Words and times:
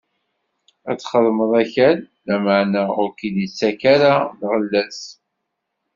Ad 0.89 0.97
txeddmeḍ 0.99 1.51
akal, 1.63 1.97
lameɛna 2.27 2.83
ur 3.01 3.09
k-d-ittak 3.11 3.81
ara 3.93 4.13
lɣella-s. 4.39 4.99